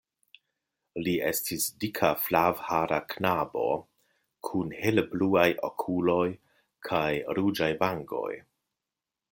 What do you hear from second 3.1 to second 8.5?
knabo kun helebluaj okuloj kaj ruĝaj vangoj.